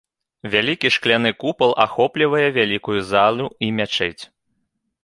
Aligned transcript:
Вялікі 0.53 0.89
шкляны 0.95 1.31
купал 1.43 1.75
ахоплівае 1.87 2.45
вялікую 2.57 2.99
залу 3.15 3.45
і 3.69 3.73
мячэць. 3.83 4.23